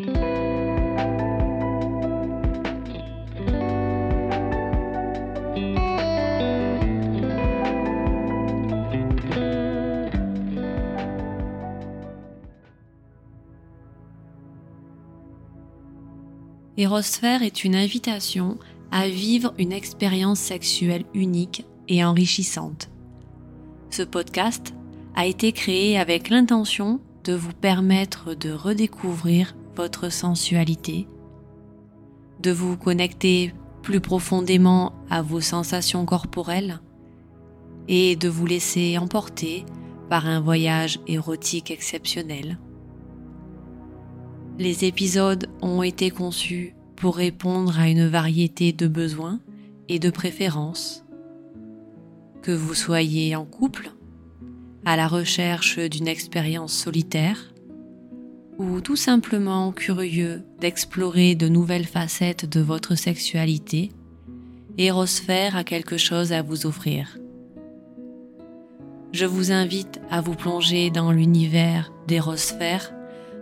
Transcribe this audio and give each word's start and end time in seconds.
Érosphère 0.00 0.12
est 17.42 17.64
une 17.64 17.74
invitation 17.74 18.56
à 18.92 19.08
vivre 19.08 19.52
une 19.58 19.72
expérience 19.72 20.38
sexuelle 20.38 21.04
unique 21.12 21.66
et 21.88 22.04
enrichissante. 22.04 22.88
Ce 23.90 24.04
podcast 24.04 24.74
a 25.16 25.26
été 25.26 25.50
créé 25.50 25.98
avec 25.98 26.28
l'intention 26.28 27.00
de 27.24 27.32
vous 27.32 27.52
permettre 27.52 28.34
de 28.34 28.52
redécouvrir 28.52 29.56
votre 29.78 30.10
sensualité, 30.10 31.06
de 32.42 32.50
vous 32.50 32.76
connecter 32.76 33.54
plus 33.82 34.00
profondément 34.00 34.92
à 35.08 35.22
vos 35.22 35.40
sensations 35.40 36.04
corporelles 36.04 36.80
et 37.86 38.16
de 38.16 38.28
vous 38.28 38.44
laisser 38.44 38.98
emporter 38.98 39.64
par 40.10 40.26
un 40.26 40.40
voyage 40.40 40.98
érotique 41.06 41.70
exceptionnel. 41.70 42.58
Les 44.58 44.84
épisodes 44.84 45.48
ont 45.62 45.84
été 45.84 46.10
conçus 46.10 46.74
pour 46.96 47.16
répondre 47.16 47.78
à 47.78 47.88
une 47.88 48.08
variété 48.08 48.72
de 48.72 48.88
besoins 48.88 49.38
et 49.88 50.00
de 50.00 50.10
préférences. 50.10 51.04
Que 52.42 52.50
vous 52.50 52.74
soyez 52.74 53.36
en 53.36 53.44
couple, 53.44 53.92
à 54.84 54.96
la 54.96 55.06
recherche 55.06 55.78
d'une 55.78 56.08
expérience 56.08 56.72
solitaire, 56.72 57.52
ou 58.58 58.80
tout 58.80 58.96
simplement 58.96 59.72
curieux 59.72 60.42
d'explorer 60.60 61.34
de 61.34 61.48
nouvelles 61.48 61.86
facettes 61.86 62.44
de 62.44 62.60
votre 62.60 62.96
sexualité, 62.96 63.92
Érosphère 64.76 65.56
a 65.56 65.64
quelque 65.64 65.96
chose 65.96 66.32
à 66.32 66.42
vous 66.42 66.66
offrir. 66.66 67.18
Je 69.12 69.24
vous 69.24 69.52
invite 69.52 70.00
à 70.10 70.20
vous 70.20 70.34
plonger 70.34 70.90
dans 70.90 71.12
l'univers 71.12 71.92
d'Érosphère 72.06 72.92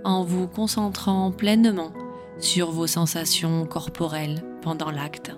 en 0.05 0.23
vous 0.23 0.47
concentrant 0.47 1.33
pleinement 1.33 1.93
sur 2.39 2.71
vos 2.71 2.87
sensations 2.87 3.67
corporelles 3.67 4.45
pendant 4.63 4.91
l'acte. 4.91 5.37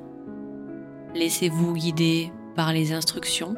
Laissez-vous 1.14 1.74
guider 1.74 2.30
par 2.54 2.72
les 2.72 2.92
instructions 2.92 3.54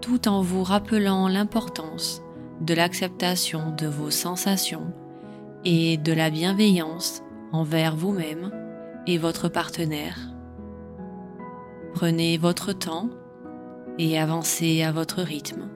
tout 0.00 0.28
en 0.28 0.42
vous 0.42 0.62
rappelant 0.62 1.28
l'importance 1.28 2.22
de 2.60 2.74
l'acceptation 2.74 3.74
de 3.76 3.86
vos 3.86 4.10
sensations 4.10 4.92
et 5.64 5.96
de 5.96 6.12
la 6.12 6.30
bienveillance 6.30 7.22
envers 7.52 7.96
vous-même 7.96 8.52
et 9.06 9.18
votre 9.18 9.48
partenaire. 9.48 10.18
Prenez 11.94 12.38
votre 12.38 12.72
temps 12.72 13.10
et 13.98 14.18
avancez 14.18 14.82
à 14.82 14.92
votre 14.92 15.22
rythme. 15.22 15.68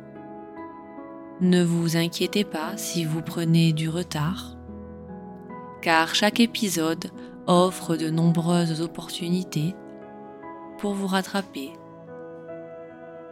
Ne 1.41 1.65
vous 1.65 1.97
inquiétez 1.97 2.45
pas 2.45 2.77
si 2.77 3.05
vous 3.05 3.23
prenez 3.23 3.73
du 3.73 3.89
retard, 3.89 4.57
car 5.81 6.15
chaque 6.15 6.39
épisode 6.39 7.11
offre 7.47 7.97
de 7.97 8.11
nombreuses 8.11 8.81
opportunités 8.81 9.75
pour 10.79 10.95
vous 10.95 11.09
rattraper. 11.09 11.73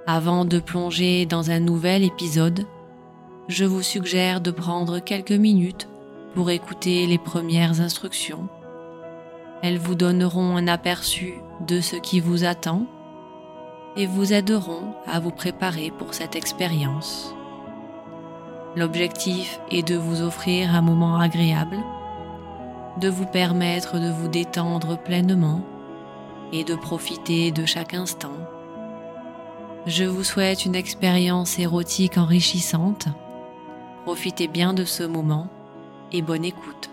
Avant 0.07 0.45
de 0.45 0.59
plonger 0.59 1.27
dans 1.27 1.51
un 1.51 1.61
nouvel 1.61 2.03
épisode, 2.03 2.67
je 3.51 3.65
vous 3.65 3.83
suggère 3.83 4.41
de 4.41 4.53
prendre 4.53 5.01
quelques 5.01 5.33
minutes 5.33 5.89
pour 6.35 6.51
écouter 6.51 7.07
les 7.09 7.19
premières 7.19 7.81
instructions. 7.81 8.49
Elles 9.61 9.79
vous 9.79 9.97
donneront 9.97 10.57
un 10.57 10.69
aperçu 10.69 11.35
de 11.67 11.81
ce 11.81 11.97
qui 11.97 12.21
vous 12.21 12.45
attend 12.45 12.87
et 13.97 14.07
vous 14.07 14.33
aideront 14.33 14.95
à 15.05 15.19
vous 15.19 15.33
préparer 15.33 15.91
pour 15.99 16.15
cette 16.15 16.37
expérience. 16.37 17.35
L'objectif 18.77 19.59
est 19.73 19.87
de 19.87 19.97
vous 19.97 20.23
offrir 20.23 20.73
un 20.73 20.81
moment 20.81 21.19
agréable, 21.19 21.79
de 23.01 23.09
vous 23.09 23.27
permettre 23.27 23.99
de 23.99 24.11
vous 24.11 24.29
détendre 24.29 24.97
pleinement 24.97 25.63
et 26.53 26.63
de 26.63 26.77
profiter 26.77 27.51
de 27.51 27.67
chaque 27.67 27.95
instant. 27.95 28.37
Je 29.87 30.05
vous 30.05 30.23
souhaite 30.23 30.67
une 30.67 30.77
expérience 30.77 31.59
érotique 31.59 32.17
enrichissante. 32.17 33.09
Profitez 34.05 34.49
bien 34.49 34.73
de 34.73 34.85
ce 34.85 35.03
moment 35.03 35.49
et 36.11 36.23
bonne 36.23 36.45
écoute. 36.45 36.90